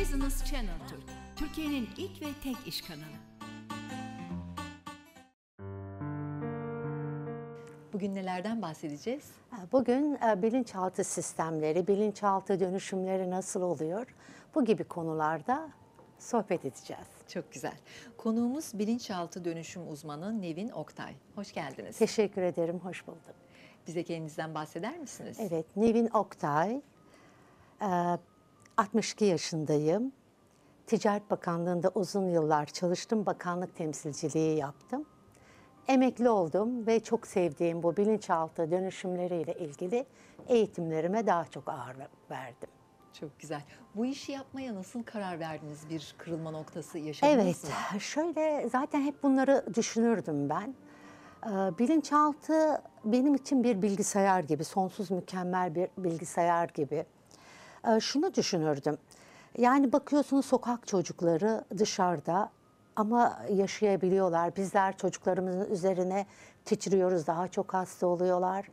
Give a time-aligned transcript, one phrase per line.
[0.00, 1.02] Business Channel Türk,
[1.36, 3.18] Türkiye'nin ilk ve tek iş kanalı.
[7.92, 9.30] Bugün nelerden bahsedeceğiz?
[9.72, 14.14] Bugün e, bilinçaltı sistemleri, bilinçaltı dönüşümleri nasıl oluyor?
[14.54, 15.68] Bu gibi konularda
[16.18, 17.06] sohbet edeceğiz.
[17.28, 17.76] Çok güzel.
[18.16, 21.14] Konuğumuz bilinçaltı dönüşüm uzmanı Nevin Oktay.
[21.34, 21.98] Hoş geldiniz.
[21.98, 23.34] Teşekkür ederim, hoş bulduk.
[23.86, 25.38] Bize kendinizden bahseder misiniz?
[25.40, 26.80] Evet, Nevin Oktay,
[27.82, 28.18] e,
[28.82, 30.12] 62 yaşındayım.
[30.86, 35.04] Ticaret Bakanlığı'nda uzun yıllar çalıştım, bakanlık temsilciliği yaptım.
[35.88, 40.06] Emekli oldum ve çok sevdiğim bu bilinçaltı dönüşümleriyle ilgili
[40.48, 42.68] eğitimlerime daha çok ağırlık verdim.
[43.12, 43.62] Çok güzel.
[43.94, 45.90] Bu işi yapmaya nasıl karar verdiniz?
[45.90, 47.64] Bir kırılma noktası yaşadınız Evet,
[47.94, 48.00] mı?
[48.00, 50.74] şöyle zaten hep bunları düşünürdüm ben.
[51.46, 57.06] Ee, Bilinçaltı benim için bir bilgisayar gibi, sonsuz mükemmel bir bilgisayar gibi.
[57.86, 58.98] Ee, Şunu düşünürdüm.
[59.58, 62.50] Yani bakıyorsunuz sokak çocukları dışarıda
[62.96, 64.56] ama yaşayabiliyorlar.
[64.56, 66.26] Bizler çocuklarımızın üzerine
[66.64, 68.66] titriyoruz, daha çok hasta oluyorlar.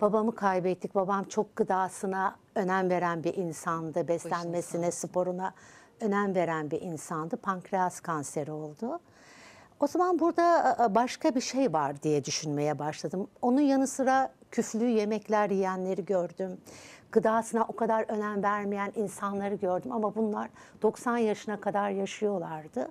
[0.00, 0.94] Babamı kaybettik.
[0.94, 4.08] Babam çok gıdasına önem veren bir insandı.
[4.08, 5.54] Beslenmesine, sporuna
[6.00, 7.36] önem veren bir insandı.
[7.36, 9.00] Pankreas kanseri oldu.
[9.80, 13.28] O zaman burada e, başka bir şey var diye düşünmeye başladım.
[13.42, 16.60] Onun yanı sıra küflü yemekler yiyenleri gördüm.
[17.12, 20.50] Gıdasına o kadar önem vermeyen insanları gördüm ama bunlar
[20.82, 22.88] 90 yaşına kadar yaşıyorlardı.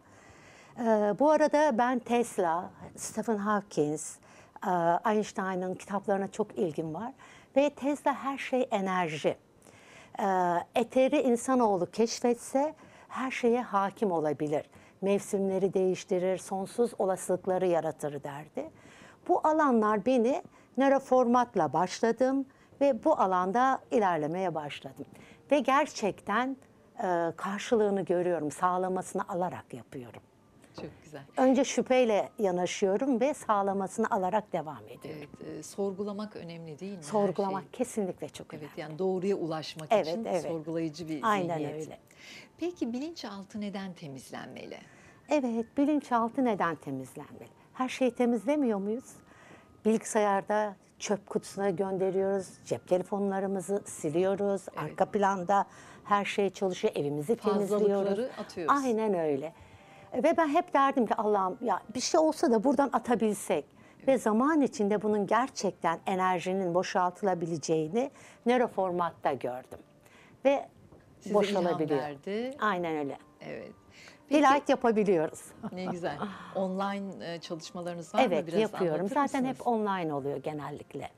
[0.80, 4.00] Ee, bu arada ben Tesla, Stephen Hawking,
[4.68, 4.72] e,
[5.12, 7.14] Einstein'ın kitaplarına çok ilgim var.
[7.56, 9.38] Ve Tesla her şey enerji.
[10.20, 10.26] Ee,
[10.76, 12.76] eteri insanoğlu keşfetse
[13.10, 14.66] her şeye hakim olabilir.
[15.02, 18.70] Mevsimleri değiştirir, sonsuz olasılıkları yaratır derdi.
[19.28, 20.44] Bu alanlar beni
[20.78, 22.46] nöroformatla başladım
[22.82, 25.06] ve bu alanda ilerlemeye başladım.
[25.52, 26.58] Ve gerçekten
[27.04, 30.22] e, karşılığını görüyorum, sağlamasını alarak yapıyorum.
[30.82, 31.22] Çok güzel.
[31.38, 35.30] Önce şüpheyle yanaşıyorum ve sağlamasını alarak devam ediyorum.
[35.42, 37.04] Evet, e, sorgulamak önemli değil mi?
[37.04, 37.72] Sorgulamak şey?
[37.72, 38.82] kesinlikle çok Evet, önemli.
[38.82, 40.42] yani doğruya ulaşmak Evet, için evet.
[40.42, 41.82] sorgulayıcı bir Aynen zihniyet.
[41.82, 42.00] öyle.
[42.58, 44.78] Peki bilinçaltı neden temizlenmeli?
[45.30, 47.48] Evet, bilinçaltı neden temizlenmeli?
[47.74, 49.06] Her şeyi temizlemiyor muyuz?
[49.86, 55.66] Bilgisayarda çöp kutusuna gönderiyoruz, cep telefonlarımızı siliyoruz, arka planda
[56.04, 58.30] her şey çalışıyor, evimizi temizliyoruz.
[58.38, 58.76] atıyoruz.
[58.84, 59.54] Aynen öyle.
[60.14, 63.66] Ve ben hep derdim ki Allah'ım ya bir şey olsa da buradan atabilsek.
[64.08, 68.12] Ve zaman içinde bunun gerçekten enerjinin boşaltılabileceğini
[68.46, 69.80] nöroformatta gördüm.
[70.46, 70.70] Ve
[71.20, 72.00] Size boşalabiliyor.
[72.60, 73.18] Aynen öyle.
[73.42, 73.72] Evet.
[74.32, 75.42] Delight yapabiliyoruz.
[75.72, 76.18] Ne güzel.
[76.56, 78.26] Online e, çalışmalarınız var mı?
[78.28, 79.00] Evet Biraz yapıyorum.
[79.00, 79.60] anlatır Zaten mısınız?
[79.60, 81.10] hep online oluyor genellikle.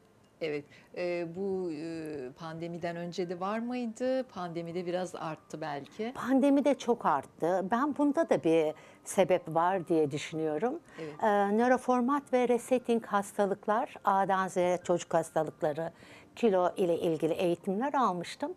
[0.41, 0.65] Evet.
[0.97, 4.23] E, bu e, pandemiden önce de var mıydı?
[4.23, 6.11] Pandemide biraz arttı belki.
[6.15, 7.65] Pandemi de çok arttı.
[7.71, 8.73] Ben bunda da bir
[9.03, 10.79] sebep var diye düşünüyorum.
[10.99, 11.13] Evet.
[11.23, 15.91] Ee, nöroformat ve resetting hastalıklar, A'dan Z'ye çocuk hastalıkları,
[16.35, 18.53] kilo ile ilgili eğitimler almıştım.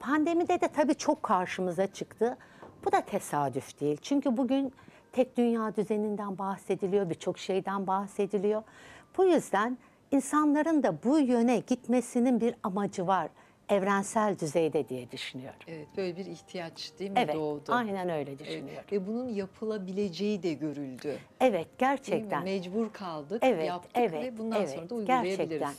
[0.00, 2.36] Pandemide de tabii çok karşımıza çıktı.
[2.86, 3.96] Bu da tesadüf değil.
[4.02, 4.72] Çünkü bugün
[5.12, 8.62] tek dünya düzeninden bahsediliyor, birçok şeyden bahsediliyor.
[9.18, 9.78] Bu yüzden
[10.10, 13.28] insanların da bu yöne gitmesinin bir amacı var.
[13.68, 15.58] Evrensel düzeyde diye düşünüyorum.
[15.68, 17.72] Evet, böyle bir ihtiyaç değil mi Evet, doğdu?
[17.72, 18.84] aynen öyle Evet, düşünüyorum.
[18.92, 21.18] Ve bunun yapılabileceği de görüldü.
[21.40, 22.44] Evet, gerçekten.
[22.44, 25.48] Mecbur kaldık, Evet, yaptık evet, ve bundan evet, sonra da uygulayabiliriz.
[25.48, 25.74] Gerçekten.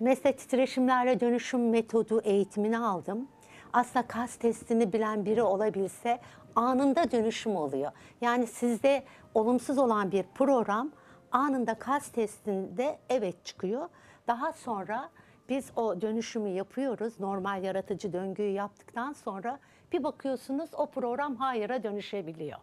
[0.00, 3.28] Mesela titreşimlerle dönüşüm metodu eğitimini aldım.
[3.72, 6.20] Aslında kas testini bilen biri olabilse
[6.56, 7.92] anında dönüşüm oluyor.
[8.20, 9.04] Yani sizde
[9.34, 10.90] olumsuz olan bir program
[11.32, 13.88] anında kas testinde evet çıkıyor.
[14.26, 15.10] Daha sonra
[15.48, 17.20] biz o dönüşümü yapıyoruz.
[17.20, 19.58] Normal yaratıcı döngüyü yaptıktan sonra
[19.92, 22.58] bir bakıyorsunuz o program hayıra dönüşebiliyor.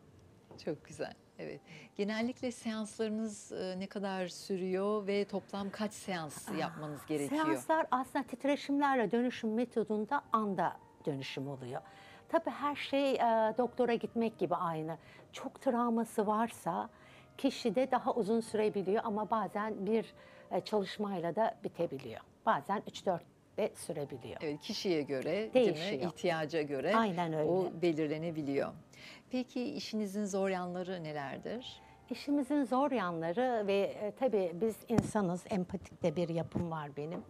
[0.65, 1.13] Çok güzel.
[1.39, 1.61] Evet.
[1.95, 7.45] Genellikle seanslarınız e, ne kadar sürüyor ve toplam kaç seans yapmanız gerekiyor?
[7.45, 11.81] Seanslar aslında titreşimlerle dönüşüm metodunda anda dönüşüm oluyor.
[12.29, 14.97] Tabii her şey e, doktora gitmek gibi aynı.
[15.33, 16.89] Çok travması varsa
[17.37, 20.13] kişide daha uzun sürebiliyor ama bazen bir
[20.51, 22.21] e, çalışmayla da bitebiliyor.
[22.45, 23.19] Bazen 3-4
[23.57, 24.37] de sürebiliyor.
[24.41, 25.75] Evet, kişiye göre, değil mi?
[25.75, 26.11] Değişiyor.
[26.11, 27.49] ihtiyaca göre Aynen öyle.
[27.49, 28.69] o belirlenebiliyor.
[29.31, 31.81] Peki işinizin zor yanları nelerdir?
[32.09, 37.23] İşimizin zor yanları ve e, tabii biz insanız, empatik de bir yapım var benim.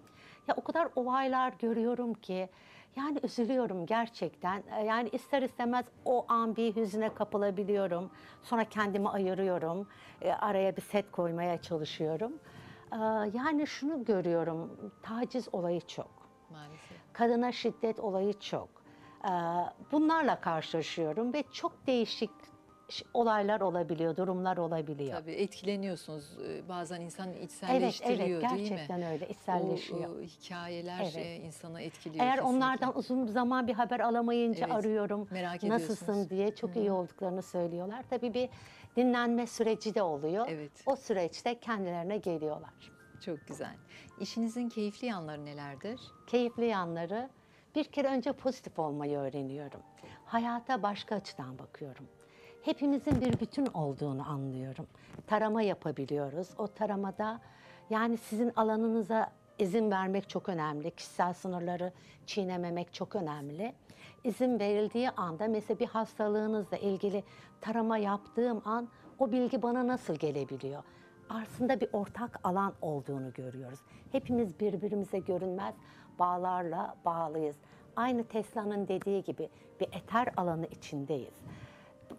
[0.48, 2.50] Ya o kadar olaylar görüyorum ki
[2.96, 4.64] yani üzülüyorum gerçekten.
[4.78, 8.12] E, Yani ister istemez o an bir hüzne kapılabiliyorum.
[8.44, 9.88] Sonra kendimi ayırıyorum.
[10.22, 12.34] E, araya bir set koymaya çalışıyorum.
[12.92, 12.98] E,
[13.34, 16.12] yani şunu görüyorum, taciz olayı çok.
[16.52, 16.98] Maalesef.
[17.14, 18.70] Kadına şiddet olayı çok.
[19.92, 22.30] Bunlarla karşılaşıyorum ve çok değişik
[23.14, 25.20] olaylar olabiliyor, durumlar olabiliyor.
[25.20, 26.38] Tabii etkileniyorsunuz.
[26.48, 28.70] Ee, Bazen insan Evet, içselleştiriyor evet değil mi?
[28.70, 30.16] gerçekten öyle, içselleşiyor.
[30.16, 31.16] O, e, hikayeler Evet.
[31.18, 32.58] e, insanı etkiliyor Eğer kesinlikle.
[32.58, 35.28] onlardan uzun zaman bir haber alamayınca Evet, arıyorum.
[35.32, 38.04] merak Nasılsın diye çok iyi olduklarını söylüyorlar.
[38.10, 38.50] Tabii bir
[38.96, 40.48] dinlenme süreci de oluyor.
[40.50, 40.72] Evet.
[40.86, 42.74] O süreçte kendilerine geliyorlar.
[43.26, 43.76] Çok güzel.
[44.20, 46.00] İşinizin keyifli yanları nelerdir?
[46.28, 47.30] Keyifli yanları
[47.76, 49.80] bir kere önce pozitif olmayı öğreniyorum.
[50.26, 52.08] Hayata başka açıdan bakıyorum.
[52.66, 54.88] Hepimizin bir bütün olduğunu anlıyorum.
[55.28, 56.48] Tarama yapabiliyoruz.
[56.58, 57.40] O taramada
[57.90, 60.92] yani sizin alanınıza izin vermek çok önemli.
[60.92, 61.92] Kişisel sınırları
[62.26, 63.74] çiğnememek çok önemli.
[64.24, 67.24] İzin verildiği anda mesela bir hastalığınızla ilgili
[67.62, 68.88] tarama yaptığım an
[69.20, 70.84] o bilgi bana nasıl gelebiliyor?
[71.30, 73.80] aslında bir ortak alan olduğunu görüyoruz.
[74.12, 75.76] Hepimiz birbirimize görünmez
[76.20, 77.56] bağlarla bağlıyız.
[77.96, 79.50] Aynı Tesla'nın dediği gibi
[79.80, 81.34] bir eter alanı içindeyiz.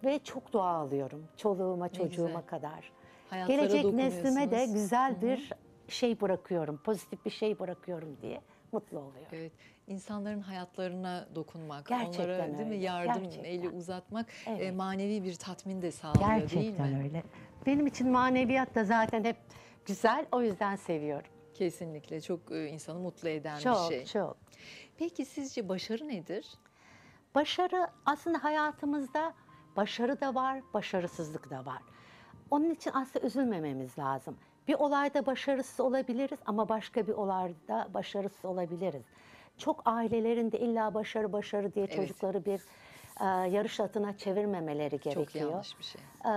[0.03, 2.41] Ve çok dua alıyorum çoluğuma çocuğuma güzel.
[2.45, 2.91] kadar.
[3.29, 5.49] Hayatlara Gelecek neslime de güzel bir
[5.87, 9.27] şey bırakıyorum, pozitif bir şey bırakıyorum diye mutlu oluyorum.
[9.31, 9.51] Evet,
[9.87, 13.43] insanların hayatlarına dokunmak, Gerçekten onlara değil mi yardım gerçekten.
[13.43, 14.75] eli uzatmak e, Evet.
[14.75, 17.01] manevi bir tatmin de sağlıyor değil Gerçekten mi?
[17.03, 17.23] öyle.
[17.65, 19.37] Benim için maneviyat da zaten hep
[19.85, 21.29] güzel, o yüzden seviyorum.
[21.53, 24.05] Kesinlikle çok e, insanı mutlu eden Çok, bir şey.
[24.05, 24.37] çok.
[24.97, 26.47] Peki sizce başarı nedir?
[27.35, 29.33] Başarı aslında hayatımızda
[29.77, 31.81] başarı da var, başarısızlık da var.
[32.51, 34.37] Onun için aslında üzülmememiz lazım.
[34.67, 39.03] Bir olayda başarısız olabiliriz ama başka bir olayda başarısız olabiliriz.
[39.57, 41.95] Çok ailelerinde illa başarı başarı diye Evet.
[41.95, 42.61] çocukları bir
[43.21, 45.25] e, yarış atına çevirmemeleri gerekiyor.
[45.25, 46.01] Çok yanlış bir şey.
[46.25, 46.29] Ee,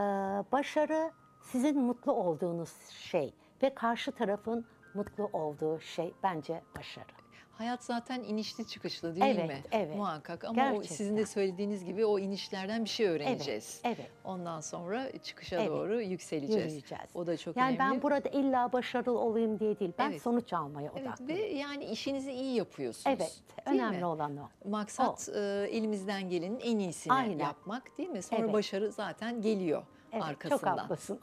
[0.52, 1.11] başarı
[1.43, 7.17] sizin mutlu olduğunuz şey ve karşı tarafın mutlu olduğu şey bence başarı.
[7.58, 9.62] Hayat zaten inişli çıkışlı değil Evet, mi?
[9.72, 9.96] evet.
[9.96, 10.96] Muhakkak ama o Gerçekten.
[10.96, 13.81] sizin de söylediğiniz gibi o inişlerden bir şey öğreneceğiz.
[13.84, 14.10] evet.
[14.25, 15.69] Ondan sonra çıkışa Evet.
[15.69, 16.64] doğru yükseleceğiz.
[16.72, 17.05] Yürüyeceğiz.
[17.14, 17.94] O da çok yani önemli.
[17.94, 19.93] ben burada illa başarılı olayım diye değil.
[19.99, 20.22] Ben Evet.
[20.22, 21.28] sonuç almaya Evet odaklıyım.
[21.43, 23.16] ve yani işinizi iyi yapıyorsunuz.
[23.20, 24.04] Evet, önemli mi?
[24.06, 24.49] olan o.
[24.69, 27.38] Maksat e, elimizden gelenin en iyisini Aynen.
[27.44, 28.22] yapmak değil mi?
[28.22, 28.52] Sonra Evet.
[28.52, 29.82] başarı zaten geliyor
[30.12, 30.78] Evet, çok arkasından.
[30.78, 31.20] haklısınız.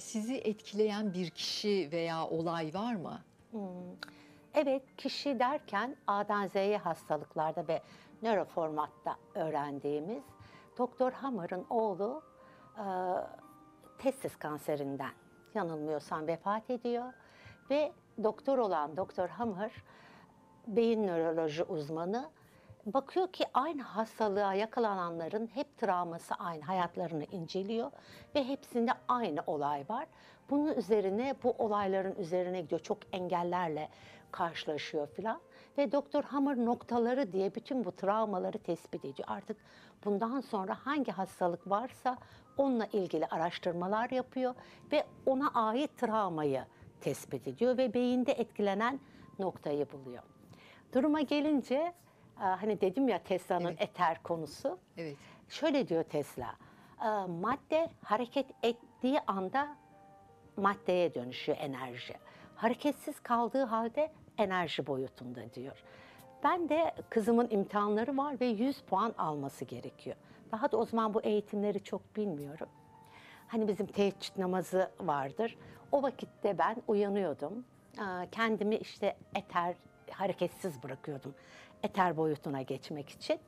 [0.00, 3.20] Sizi etkileyen bir kişi veya olay var mı?
[4.56, 7.82] Evet, kişi derken A'dan Z'ye hastalıklarda ve
[8.22, 10.22] nöroformatta öğrendiğimiz
[10.78, 12.22] Doktor Hammer'ın oğlu
[12.78, 12.84] e,
[13.98, 15.10] testis kanserinden
[15.54, 17.12] yanılmıyorsam vefat ediyor
[17.70, 17.92] ve
[18.22, 19.72] doktor olan Doktor Hammer
[20.66, 22.30] beyin nöroloji uzmanı
[22.86, 27.90] bakıyor ki aynı hastalığa yakalananların hep travması aynı hayatlarını inceliyor
[28.34, 30.06] ve hepsinde aynı olay var.
[30.50, 33.88] Bunun üzerine bu olayların üzerine gidiyor çok engellerle
[34.30, 35.40] karşılaşıyor filan
[35.78, 39.28] ve Doktor Hammer noktaları diye bütün bu travmaları tespit ediyor.
[39.28, 39.56] Artık
[40.04, 42.18] bundan sonra hangi hastalık varsa
[42.56, 44.54] onunla ilgili araştırmalar yapıyor
[44.92, 46.64] ve ona ait travmayı
[47.00, 49.00] tespit ediyor ve beyinde etkilenen
[49.38, 50.22] noktayı buluyor.
[50.92, 51.92] Duruma gelince
[52.36, 53.80] hani dedim ya Tesla'nın Evet.
[53.82, 54.78] eter konusu.
[54.96, 55.16] Evet.
[55.48, 56.54] Şöyle diyor Tesla.
[57.04, 59.76] e, Madde hareket ettiği anda
[60.56, 62.14] maddeye dönüşüyor enerji.
[62.56, 65.82] Hareketsiz kaldığı halde enerji boyutunda diyor.
[66.44, 70.16] Ben de kızımın imtihanları var ve 100 puan alması gerekiyor.
[70.52, 72.68] Daha da o zaman bu eğitimleri çok bilmiyorum.
[73.48, 75.58] Hani bizim teheccüd namazı vardır.
[75.92, 77.64] O vakitte ben uyanıyordum.
[78.00, 79.74] Aa, Kendimi işte eter,
[80.10, 81.34] hareketsiz bırakıyordum.
[81.82, 83.38] Eter boyutuna geçmek için.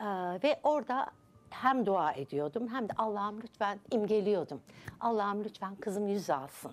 [0.00, 1.06] Aa, Ve orada
[1.50, 4.60] hem dua ediyordum hem de Allah'ım lütfen imgeliyordum.
[5.00, 6.72] Allah'ım lütfen kızım yüz alsın.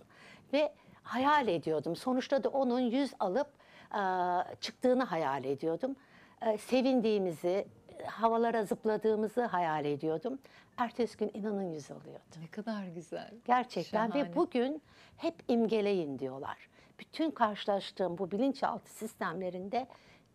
[0.53, 1.95] Ve hayal ediyordum.
[1.95, 3.47] Sonuçta da onun yüz alıp
[3.91, 5.95] aa, çıktığını hayal ediyordum.
[6.41, 7.67] Ee, Sevindiğimizi,
[8.05, 10.39] havalara zıpladığımızı hayal ediyordum.
[10.77, 12.23] Ertesi gün inanın yüz alıyordu.
[12.41, 13.31] Ne kadar güzel.
[13.45, 14.25] Gerçekten Şahane.
[14.29, 14.81] ve bugün
[15.17, 16.57] hep imgeleyin diyorlar.
[16.99, 19.87] Bütün karşılaştığım bu bilinçaltı sistemlerinde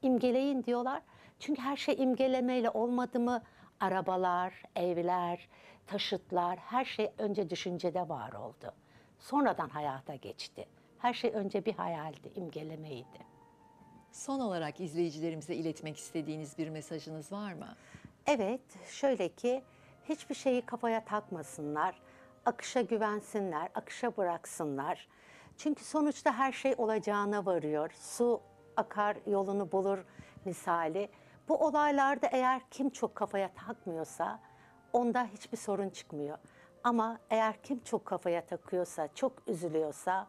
[0.02, 1.02] imgeleyin diyorlar.
[1.40, 3.42] Çünkü her şey imgelemeyle olmadı mı?
[3.80, 5.48] Arabalar, evler,
[5.86, 8.72] taşıtlar her şey önce düşüncede var oldu.
[9.18, 10.66] Sonradan hayata geçti.
[10.98, 13.26] Her şey önce bir hayaldi, imgelemeydi.
[14.12, 17.76] Son olarak izleyicilerimize iletmek istediğiniz bir mesajınız var mı?
[18.26, 18.60] Evet,
[18.90, 19.62] şöyle ki
[20.08, 22.00] hiçbir şeyi kafaya takmasınlar,
[22.46, 25.08] akışa güvensinler, akışa bıraksınlar.
[25.56, 27.90] Çünkü sonuçta her şey olacağına varıyor.
[28.00, 28.40] Su
[28.76, 29.99] akar yolunu bulur
[30.45, 31.09] misali.
[31.49, 34.40] Bu olaylarda eğer kim çok kafaya takmıyorsa
[34.92, 36.38] onda hiçbir sorun çıkmıyor.
[36.85, 40.26] Ama eğer kim çok kafaya takıyorsa, çok üzülüyorsa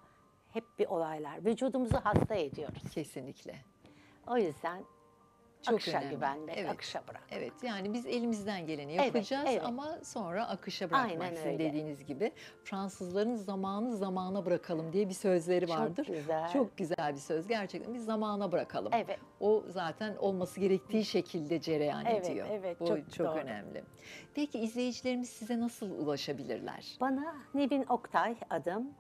[0.54, 1.46] hep bir olaylar.
[1.46, 2.84] Vücudumuzu hasta ediyoruz.
[2.92, 3.56] Kesinlikle.
[4.28, 4.84] O yüzden
[5.68, 6.16] Çok akışa önemli.
[6.16, 6.72] güvenmek, Evet.
[6.72, 7.24] akışa bırak.
[7.32, 9.62] Evet yani biz elimizden geleni Evet, yapacağız evet.
[9.66, 11.60] ama sonra akışa bırakmak Aynen sizin öyle.
[11.60, 12.32] dediğiniz gibi.
[12.64, 16.08] Fransızların zamanı zamana bırakalım diye bir sözleri Çok vardır.
[16.08, 16.50] güzel.
[16.54, 18.92] Çok güzel bir söz gerçekten biz zamana bırakalım.
[18.96, 19.20] Evet.
[19.40, 22.48] O zaten olması gerektiği şekilde cereyan Evet, ediyor.
[22.52, 23.36] evet, Bu çok çok, doğru.
[23.40, 23.84] önemli.
[24.36, 26.98] Peki izleyicilerimiz size nasıl ulaşabilirler?
[27.02, 28.92] Bana Nevin Oktay adım.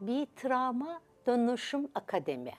[0.00, 2.52] Bir travma dönüşüm akademi.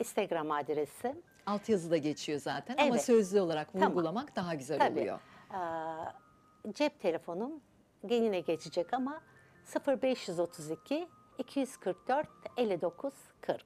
[0.00, 1.14] Instagram adresi.
[1.46, 3.04] Altyazıda geçiyor zaten ama Evet.
[3.04, 3.88] sözlü olarak Tamam.
[3.88, 5.00] vurgulamak daha güzel Tabii.
[5.00, 5.20] oluyor.
[5.54, 7.60] Ee, cep telefonum
[8.06, 9.20] geline geçecek ama
[10.02, 13.64] 0532 244 59 40.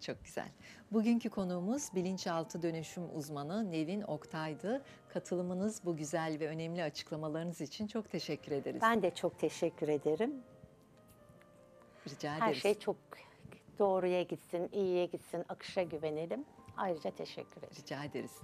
[0.00, 0.48] Çok güzel.
[0.92, 4.82] Bugünkü konuğumuz bilinçaltı dönüşüm uzmanı Nevin Oktay'dı.
[5.08, 8.80] Katılımınız bu güzel ve önemli açıklamalarınız için çok teşekkür ederiz.
[8.82, 10.34] Ben de çok teşekkür ederim.
[12.08, 12.62] Rica Her ederiz.
[12.62, 12.96] şey çok
[13.78, 16.44] doğruya gitsin, iyiye gitsin, akışa güvenelim.
[16.76, 17.76] Ayrıca teşekkür ederim.
[17.82, 18.38] Rica ederiz.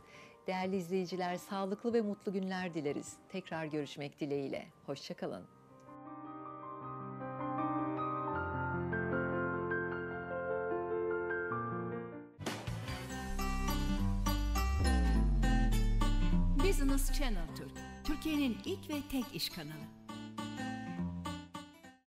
[0.46, 3.16] Değerli izleyiciler, sağlıklı ve mutlu günler dileriz.
[3.28, 4.66] Tekrar görüşmek dileğiyle.
[4.86, 5.44] Hoşçakalın.
[16.58, 17.72] Business Channel Türk,
[18.04, 20.01] Türkiye'nin ilk ve tek iş kanalı.